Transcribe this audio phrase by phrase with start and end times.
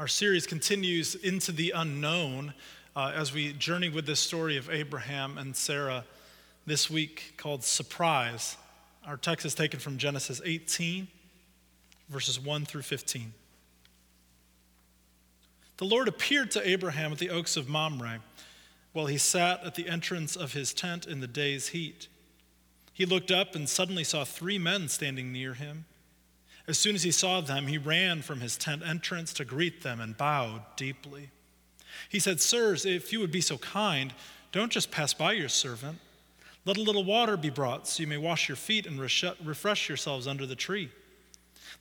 [0.00, 2.54] Our series continues into the unknown
[2.96, 6.06] uh, as we journey with this story of Abraham and Sarah
[6.64, 8.56] this week called Surprise.
[9.06, 11.06] Our text is taken from Genesis 18,
[12.08, 13.34] verses 1 through 15.
[15.76, 18.20] The Lord appeared to Abraham at the oaks of Mamre
[18.94, 22.08] while he sat at the entrance of his tent in the day's heat.
[22.94, 25.84] He looked up and suddenly saw three men standing near him.
[26.68, 30.00] As soon as he saw them, he ran from his tent entrance to greet them
[30.00, 31.30] and bowed deeply.
[32.08, 34.12] He said, Sirs, if you would be so kind,
[34.52, 35.98] don't just pass by your servant.
[36.64, 40.26] Let a little water be brought so you may wash your feet and refresh yourselves
[40.26, 40.90] under the tree.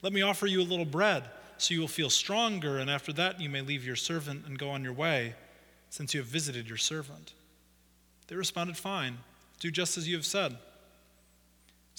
[0.02, 1.24] Let me offer you a little bread
[1.58, 4.70] so you will feel stronger, and after that you may leave your servant and go
[4.70, 5.36] on your way,
[5.90, 7.34] since you have visited your servant.
[8.28, 9.18] They responded, Fine,
[9.60, 10.58] do just as you have said.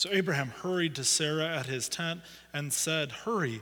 [0.01, 2.23] So Abraham hurried to Sarah at his tent
[2.55, 3.61] and said, Hurry,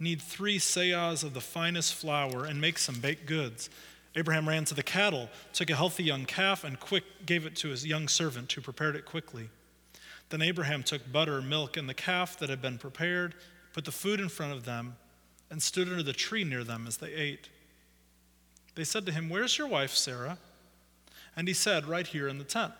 [0.00, 3.68] knead three seahs of the finest flour and make some baked goods.
[4.14, 7.68] Abraham ran to the cattle, took a healthy young calf, and quick gave it to
[7.68, 9.50] his young servant, who prepared it quickly.
[10.30, 13.34] Then Abraham took butter, milk, and the calf that had been prepared,
[13.74, 14.96] put the food in front of them,
[15.50, 17.50] and stood under the tree near them as they ate.
[18.76, 20.38] They said to him, Where's your wife, Sarah?
[21.36, 22.72] And he said, Right here in the tent.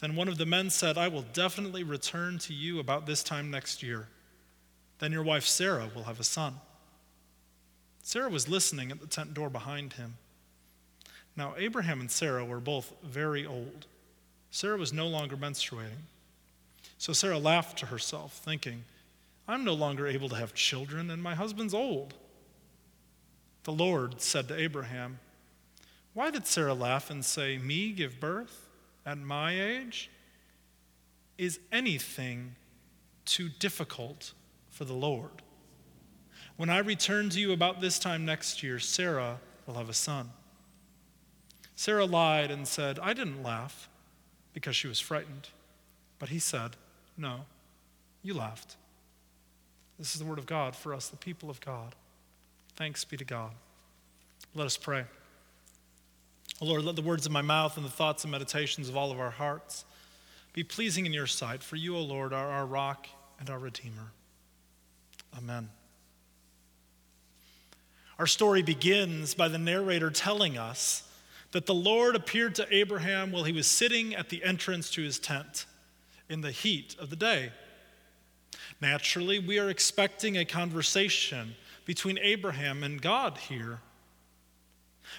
[0.00, 3.50] Then one of the men said, I will definitely return to you about this time
[3.50, 4.08] next year.
[4.98, 6.54] Then your wife Sarah will have a son.
[8.02, 10.14] Sarah was listening at the tent door behind him.
[11.36, 13.86] Now, Abraham and Sarah were both very old.
[14.50, 16.06] Sarah was no longer menstruating.
[16.96, 18.84] So Sarah laughed to herself, thinking,
[19.46, 22.14] I'm no longer able to have children, and my husband's old.
[23.64, 25.18] The Lord said to Abraham,
[26.14, 28.67] Why did Sarah laugh and say, Me give birth?
[29.08, 30.10] At my age
[31.38, 32.54] is anything
[33.24, 34.34] too difficult
[34.68, 35.30] for the Lord.
[36.58, 40.30] When I return to you about this time next year, Sarah will have a son.
[41.74, 43.88] Sarah lied and said, I didn't laugh
[44.52, 45.48] because she was frightened.
[46.18, 46.72] But he said,
[47.16, 47.46] No,
[48.22, 48.76] you laughed.
[49.98, 51.94] This is the word of God for us, the people of God.
[52.76, 53.52] Thanks be to God.
[54.54, 55.04] Let us pray.
[56.60, 59.12] Oh Lord, let the words of my mouth and the thoughts and meditations of all
[59.12, 59.84] of our hearts
[60.52, 63.06] be pleasing in your sight, for you, O Lord, are our rock
[63.38, 64.10] and our Redeemer.
[65.36, 65.68] Amen.
[68.18, 71.04] Our story begins by the narrator telling us
[71.52, 75.20] that the Lord appeared to Abraham while he was sitting at the entrance to his
[75.20, 75.66] tent
[76.28, 77.52] in the heat of the day.
[78.80, 81.54] Naturally, we are expecting a conversation
[81.84, 83.78] between Abraham and God here.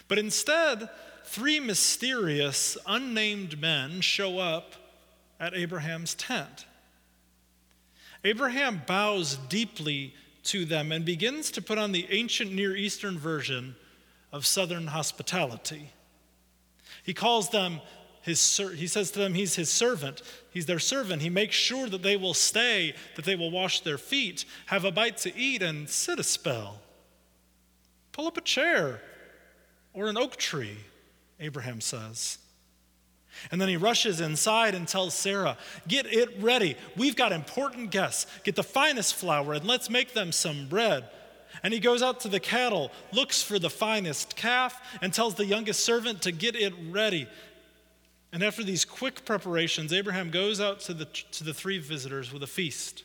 [0.08, 0.90] But instead,
[1.30, 4.74] three mysterious, unnamed men show up
[5.40, 6.66] at Abraham's tent.
[8.24, 13.76] Abraham bows deeply to them and begins to put on the ancient Near Eastern version
[14.32, 15.92] of Southern hospitality.
[17.04, 17.80] He calls them
[18.24, 20.24] his, he says to them, he's his servant.
[20.52, 21.22] He's their servant.
[21.22, 24.92] He makes sure that they will stay, that they will wash their feet, have a
[24.92, 26.82] bite to eat, and sit a spell.
[28.14, 29.00] Pull up a chair
[29.94, 30.78] or an oak tree
[31.40, 32.38] Abraham says.
[33.52, 35.58] And then he rushes inside and tells Sarah,
[35.88, 36.76] Get it ready.
[36.98, 38.26] We've got important guests.
[38.44, 41.06] Get the finest flour and let's make them some bread.
[41.64, 45.46] And he goes out to the cattle, looks for the finest calf, and tells the
[45.46, 47.28] youngest servant to get it ready.
[48.32, 52.44] And after these quick preparations, Abraham goes out to the, to the three visitors with
[52.44, 53.04] a feast.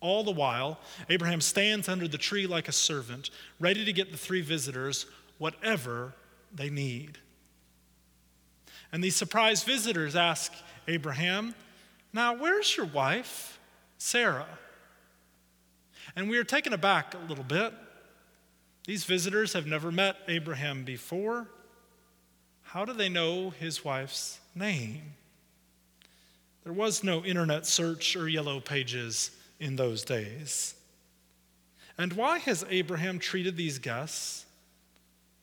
[0.00, 4.18] All the while, Abraham stands under the tree like a servant, ready to get the
[4.18, 5.06] three visitors
[5.38, 6.14] whatever
[6.54, 7.18] they need.
[8.92, 10.52] And these surprise visitors ask
[10.86, 11.54] Abraham,
[12.12, 13.58] Now, where's your wife,
[13.98, 14.46] Sarah?
[16.14, 17.72] And we are taken aback a little bit.
[18.86, 21.48] These visitors have never met Abraham before.
[22.62, 25.14] How do they know his wife's name?
[26.64, 30.74] There was no internet search or yellow pages in those days.
[31.98, 34.44] And why has Abraham treated these guests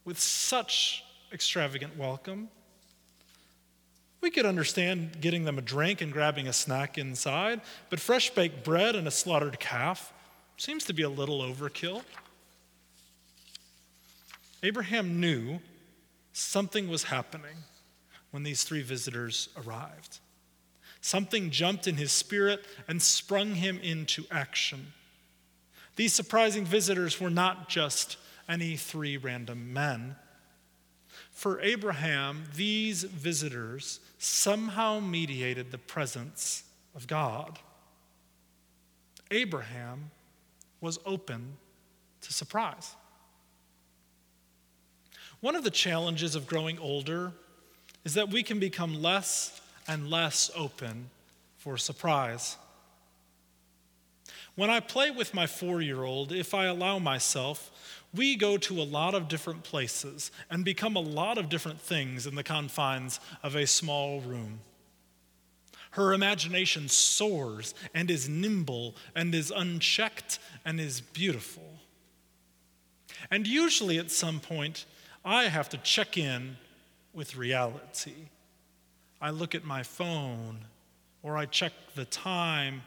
[0.06, 2.50] with such extravagant welcome.
[4.22, 8.64] We could understand getting them a drink and grabbing a snack inside, but fresh baked
[8.64, 10.14] bread and a slaughtered calf
[10.58, 12.04] seems to be a little overkill.
[14.64, 15.60] Abraham knew
[16.34, 17.56] something was happening
[18.30, 20.20] when these three visitors arrived.
[21.02, 24.94] Something jumped in his spirit and sprung him into action.
[25.96, 28.18] These surprising visitors were not just
[28.52, 30.16] any three random men.
[31.32, 36.64] For Abraham, these visitors somehow mediated the presence
[36.94, 37.58] of God.
[39.32, 40.12] Abraham
[40.82, 41.58] was open
[42.22, 42.96] to surprise.
[45.40, 47.32] One of the challenges of growing older
[48.04, 51.10] is that we can become less and less open
[51.58, 52.58] for surprise.
[54.56, 57.72] When I play with my four year old, if I allow myself,
[58.14, 62.28] we go to a lot of different places and become a lot of different things
[62.28, 64.60] in the confines of a small room.
[65.92, 71.80] Her imagination soars and is nimble and is unchecked and is beautiful.
[73.30, 74.86] And usually at some point,
[75.24, 76.58] I have to check in
[77.14, 78.30] with reality.
[79.22, 80.66] I look at my phone,
[81.22, 82.82] or I check the time,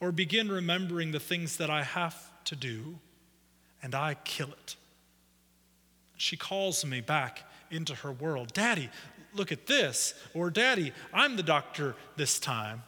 [0.00, 2.98] or begin remembering the things that I have to do,
[3.82, 4.76] and I kill it.
[6.16, 8.52] She calls me back into her world.
[8.52, 8.90] Daddy,
[9.34, 10.14] look at this.
[10.34, 12.82] Or, Daddy, I'm the doctor this time.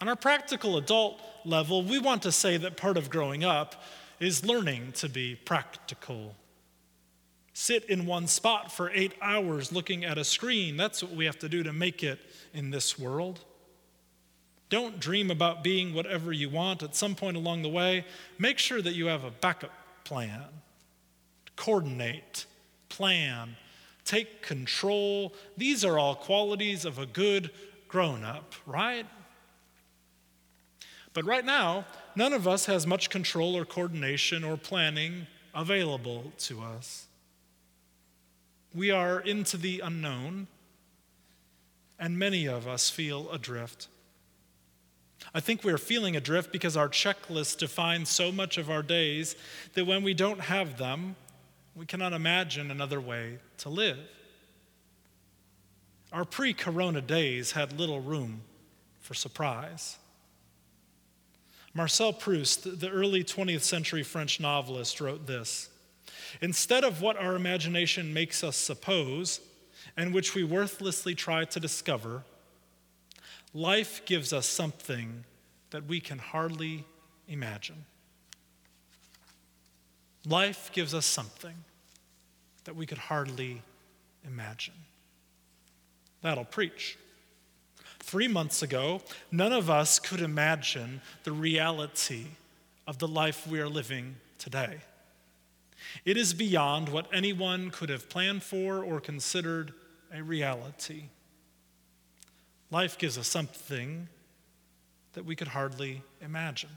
[0.00, 3.82] On our practical adult level, we want to say that part of growing up
[4.20, 6.36] is learning to be practical.
[7.52, 10.76] Sit in one spot for eight hours looking at a screen.
[10.76, 12.20] That's what we have to do to make it
[12.54, 13.40] in this world.
[14.70, 16.82] Don't dream about being whatever you want.
[16.82, 18.04] At some point along the way,
[18.38, 19.72] make sure that you have a backup
[20.04, 20.44] plan.
[21.56, 22.46] Coordinate,
[22.88, 23.56] plan,
[24.04, 25.32] take control.
[25.56, 27.50] These are all qualities of a good
[27.88, 29.06] grown up, right?
[31.14, 36.60] But right now, none of us has much control or coordination or planning available to
[36.60, 37.06] us.
[38.74, 40.46] We are into the unknown,
[41.98, 43.88] and many of us feel adrift.
[45.34, 49.36] I think we're feeling adrift because our checklist defines so much of our days
[49.74, 51.16] that when we don't have them,
[51.76, 53.98] we cannot imagine another way to live.
[56.12, 58.42] Our pre corona days had little room
[59.00, 59.98] for surprise.
[61.74, 65.68] Marcel Proust, the early 20th century French novelist, wrote this
[66.40, 69.40] Instead of what our imagination makes us suppose,
[69.96, 72.24] and which we worthlessly try to discover,
[73.54, 75.24] life gives us something
[75.70, 76.84] that we can hardly
[77.28, 77.84] imagine.
[80.26, 81.54] Life gives us something
[82.64, 83.62] that we could hardly
[84.26, 84.74] imagine.
[86.22, 86.98] That'll preach.
[88.00, 92.26] Three months ago, none of us could imagine the reality
[92.86, 94.78] of the life we are living today.
[96.04, 99.72] It is beyond what anyone could have planned for or considered
[100.12, 101.04] a reality.
[102.70, 104.08] Life gives us something
[105.14, 106.70] that we could hardly imagine.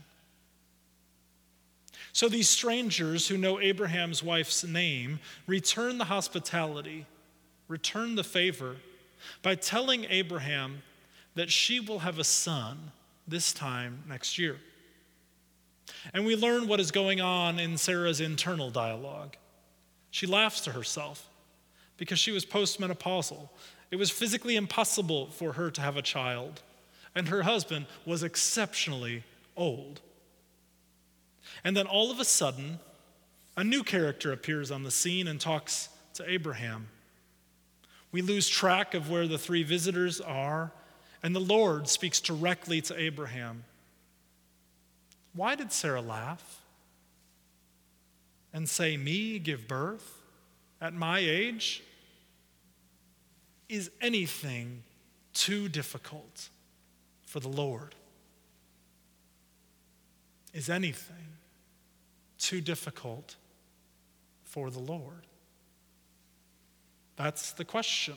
[2.12, 7.06] So these strangers who know Abraham's wife's name return the hospitality,
[7.68, 8.76] return the favor
[9.42, 10.82] by telling Abraham
[11.34, 12.92] that she will have a son
[13.26, 14.56] this time next year.
[16.12, 19.36] And we learn what is going on in Sarah's internal dialogue.
[20.10, 21.28] She laughs to herself
[21.96, 23.48] because she was postmenopausal.
[23.92, 26.62] It was physically impossible for her to have a child,
[27.14, 29.22] and her husband was exceptionally
[29.54, 30.00] old.
[31.62, 32.80] And then all of a sudden,
[33.54, 36.88] a new character appears on the scene and talks to Abraham.
[38.12, 40.72] We lose track of where the three visitors are,
[41.22, 43.64] and the Lord speaks directly to Abraham.
[45.34, 46.62] Why did Sarah laugh
[48.54, 50.22] and say, Me give birth
[50.80, 51.82] at my age?
[53.72, 54.82] Is anything
[55.32, 56.50] too difficult
[57.24, 57.94] for the Lord?
[60.52, 61.38] Is anything
[62.38, 63.36] too difficult
[64.44, 65.26] for the Lord?
[67.16, 68.16] That's the question.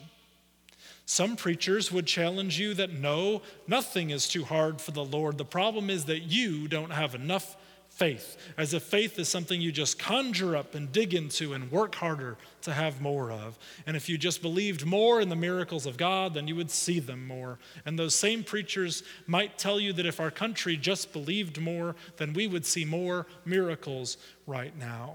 [1.06, 5.38] Some preachers would challenge you that no, nothing is too hard for the Lord.
[5.38, 7.56] The problem is that you don't have enough
[7.96, 11.94] faith, as if faith is something you just conjure up and dig into and work
[11.94, 13.58] harder to have more of.
[13.86, 17.00] And if you just believed more in the miracles of God, then you would see
[17.00, 17.58] them more.
[17.86, 22.34] And those same preachers might tell you that if our country just believed more, then
[22.34, 25.14] we would see more miracles right now.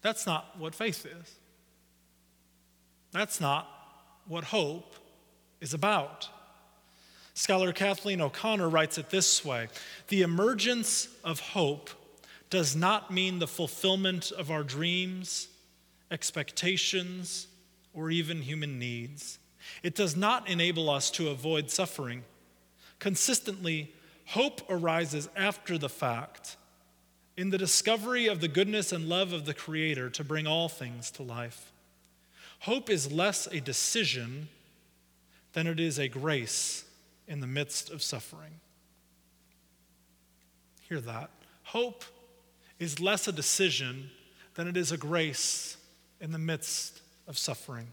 [0.00, 1.34] That's not what faith is.
[3.12, 3.68] That's not
[4.26, 4.94] what hope
[5.60, 6.30] is about.
[7.40, 9.68] Scholar Kathleen O'Connor writes it this way
[10.08, 11.88] The emergence of hope
[12.50, 15.48] does not mean the fulfillment of our dreams,
[16.10, 17.46] expectations,
[17.94, 19.38] or even human needs.
[19.82, 22.24] It does not enable us to avoid suffering.
[22.98, 23.94] Consistently,
[24.26, 26.58] hope arises after the fact
[27.38, 31.10] in the discovery of the goodness and love of the Creator to bring all things
[31.12, 31.72] to life.
[32.60, 34.48] Hope is less a decision
[35.54, 36.84] than it is a grace
[37.26, 38.60] in the midst of suffering.
[40.88, 41.30] Hear that.
[41.64, 42.04] Hope
[42.78, 44.10] is less a decision
[44.54, 45.76] than it is a grace
[46.20, 47.86] in the midst of suffering.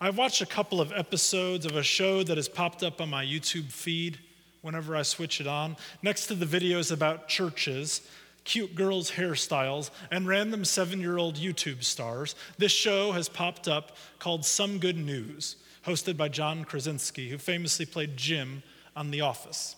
[0.00, 3.24] I've watched a couple of episodes of a show that has popped up on my
[3.24, 4.18] YouTube feed
[4.62, 5.76] whenever I switch it on.
[6.02, 8.02] Next to the videos about churches,
[8.44, 13.96] cute girls' hairstyles, and random seven year old YouTube stars, this show has popped up
[14.18, 15.56] called Some Good News,
[15.88, 18.62] hosted by John Krasinski, who famously played Jim
[18.94, 19.74] on The Office.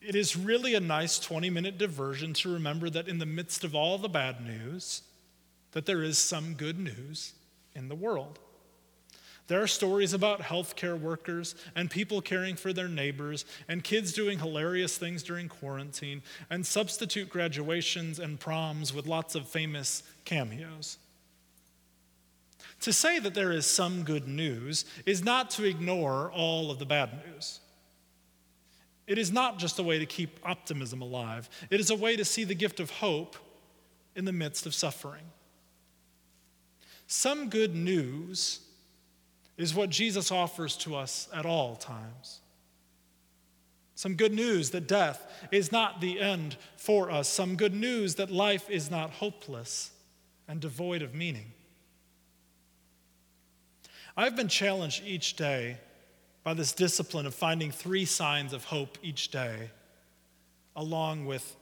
[0.00, 3.74] It is really a nice 20 minute diversion to remember that in the midst of
[3.74, 5.02] all the bad news,
[5.72, 7.32] that there is some good news
[7.74, 8.38] in the world.
[9.48, 14.38] There are stories about healthcare workers and people caring for their neighbors, and kids doing
[14.38, 20.98] hilarious things during quarantine, and substitute graduations and proms with lots of famous cameos.
[22.80, 26.86] To say that there is some good news is not to ignore all of the
[26.86, 27.60] bad news.
[29.06, 32.24] It is not just a way to keep optimism alive, it is a way to
[32.24, 33.36] see the gift of hope
[34.14, 35.24] in the midst of suffering.
[37.06, 38.60] Some good news
[39.56, 42.40] is what Jesus offers to us at all times.
[43.94, 47.28] Some good news that death is not the end for us.
[47.28, 49.90] Some good news that life is not hopeless
[50.46, 51.52] and devoid of meaning.
[54.16, 55.76] I've been challenged each day
[56.42, 59.70] by this discipline of finding three signs of hope each day,
[60.74, 61.56] along with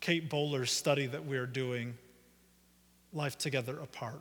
[0.00, 1.98] Kate Bowler's study that we are doing,
[3.12, 4.20] Life Together Apart.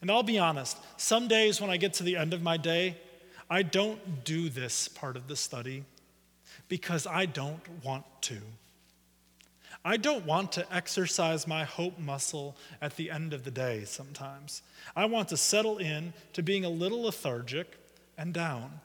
[0.00, 2.96] And I'll be honest, some days when I get to the end of my day,
[3.50, 5.84] I don't do this part of the study
[6.68, 8.38] because I don't want to.
[9.84, 14.62] I don't want to exercise my hope muscle at the end of the day sometimes.
[14.94, 17.78] I want to settle in to being a little lethargic
[18.18, 18.80] and down.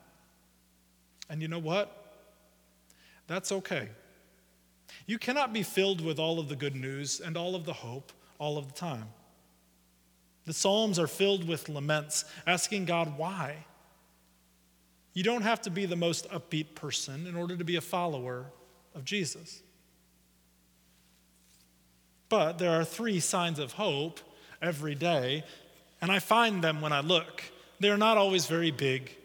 [1.30, 2.16] And you know what?
[3.28, 3.90] That's okay.
[5.06, 8.12] You cannot be filled with all of the good news and all of the hope
[8.40, 9.06] all of the time.
[10.46, 13.66] The Psalms are filled with laments, asking God why.
[15.14, 18.46] You don't have to be the most upbeat person in order to be a follower
[18.96, 19.62] of Jesus.
[22.30, 24.20] But there are three signs of hope
[24.62, 25.44] every day,
[26.02, 27.44] and I find them when I look.
[27.80, 29.16] They're not always very big,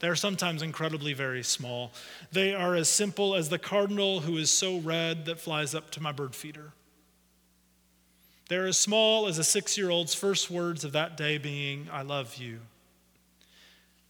[0.00, 1.92] they're sometimes incredibly very small.
[2.30, 6.02] They are as simple as the cardinal who is so red that flies up to
[6.02, 6.72] my bird feeder.
[8.48, 12.02] They're as small as a six year old's first words of that day being, I
[12.02, 12.60] love you.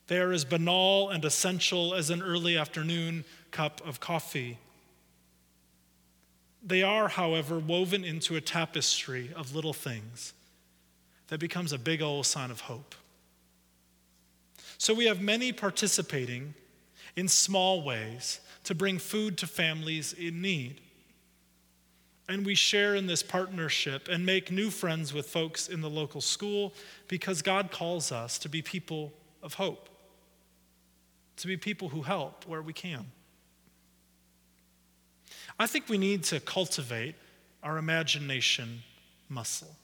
[0.08, 4.58] They are as banal and essential as an early afternoon cup of coffee.
[6.68, 10.34] They are, however, woven into a tapestry of little things
[11.28, 12.94] that becomes a big old sign of hope.
[14.76, 16.52] So we have many participating
[17.16, 20.82] in small ways to bring food to families in need.
[22.28, 26.20] And we share in this partnership and make new friends with folks in the local
[26.20, 26.74] school
[27.08, 29.88] because God calls us to be people of hope,
[31.38, 33.06] to be people who help where we can.
[35.58, 37.14] I think we need to cultivate
[37.62, 38.82] our imagination
[39.28, 39.74] muscle.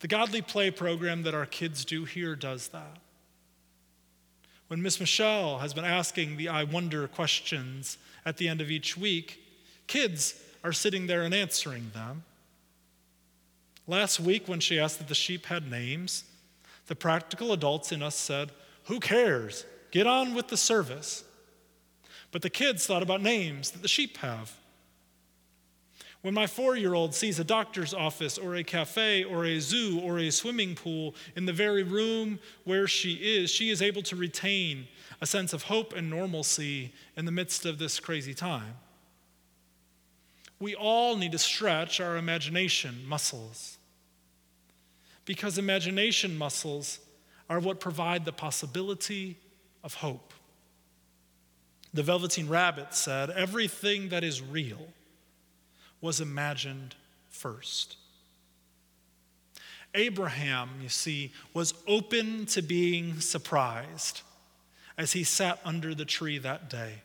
[0.00, 2.98] The Godly Play program that our kids do here does that.
[4.68, 8.96] When Miss Michelle has been asking the I wonder questions at the end of each
[8.96, 9.42] week,
[9.86, 12.24] kids are sitting there and answering them.
[13.86, 16.24] Last week, when she asked that the sheep had names,
[16.86, 18.50] the practical adults in us said,
[18.84, 19.64] Who cares?
[19.90, 21.24] Get on with the service.
[22.30, 24.52] But the kids thought about names that the sheep have.
[26.20, 30.00] When my four year old sees a doctor's office or a cafe or a zoo
[30.02, 34.16] or a swimming pool in the very room where she is, she is able to
[34.16, 34.88] retain
[35.20, 38.74] a sense of hope and normalcy in the midst of this crazy time.
[40.60, 43.78] We all need to stretch our imagination muscles
[45.24, 46.98] because imagination muscles
[47.48, 49.38] are what provide the possibility
[49.84, 50.27] of hope.
[51.94, 54.88] The Velveteen Rabbit said, Everything that is real
[56.00, 56.94] was imagined
[57.28, 57.96] first.
[59.94, 64.22] Abraham, you see, was open to being surprised
[64.96, 67.02] as he sat under the tree that day.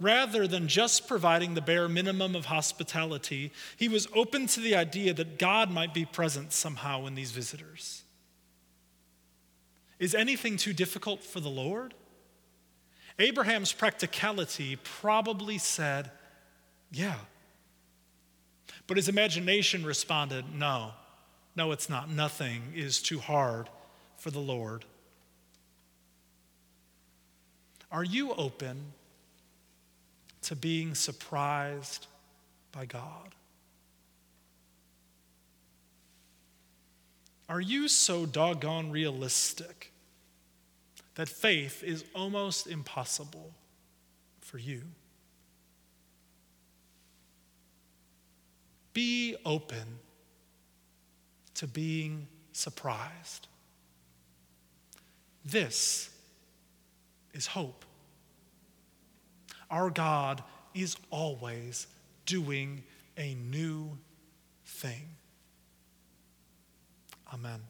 [0.00, 5.14] Rather than just providing the bare minimum of hospitality, he was open to the idea
[5.14, 8.02] that God might be present somehow in these visitors.
[9.98, 11.94] Is anything too difficult for the Lord?
[13.18, 16.10] Abraham's practicality probably said,
[16.90, 17.16] yeah.
[18.86, 20.92] But his imagination responded, No,
[21.56, 22.10] no, it's not.
[22.10, 23.68] Nothing is too hard
[24.16, 24.84] for the Lord.
[27.90, 28.92] Are you open
[30.42, 32.06] to being surprised
[32.72, 33.34] by God?
[37.48, 39.92] Are you so doggone realistic
[41.14, 43.52] that faith is almost impossible
[44.40, 44.82] for you?
[48.92, 49.98] Be open
[51.54, 53.48] to being surprised.
[55.44, 56.10] This
[57.32, 57.84] is hope.
[59.70, 60.42] Our God
[60.74, 61.86] is always
[62.26, 62.82] doing
[63.18, 63.98] a new
[64.64, 65.08] thing.
[67.32, 67.60] Amen.